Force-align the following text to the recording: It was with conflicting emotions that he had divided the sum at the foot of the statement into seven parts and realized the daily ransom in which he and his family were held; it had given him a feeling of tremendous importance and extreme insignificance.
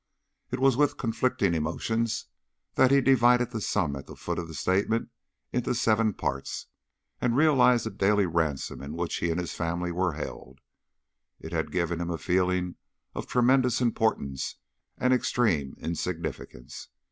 It 0.49 0.57
was 0.59 0.75
with 0.77 0.97
conflicting 0.97 1.53
emotions 1.53 2.25
that 2.73 2.89
he 2.89 2.95
had 2.95 3.05
divided 3.05 3.51
the 3.51 3.61
sum 3.61 3.95
at 3.95 4.07
the 4.07 4.15
foot 4.15 4.39
of 4.39 4.47
the 4.47 4.55
statement 4.55 5.09
into 5.53 5.75
seven 5.75 6.15
parts 6.15 6.65
and 7.21 7.37
realized 7.37 7.85
the 7.85 7.91
daily 7.91 8.25
ransom 8.25 8.81
in 8.81 8.93
which 8.93 9.17
he 9.17 9.29
and 9.29 9.39
his 9.39 9.53
family 9.53 9.91
were 9.91 10.13
held; 10.13 10.57
it 11.39 11.51
had 11.53 11.71
given 11.71 12.01
him 12.01 12.09
a 12.09 12.17
feeling 12.17 12.77
of 13.13 13.27
tremendous 13.27 13.79
importance 13.79 14.55
and 14.97 15.13
extreme 15.13 15.75
insignificance. 15.77 16.87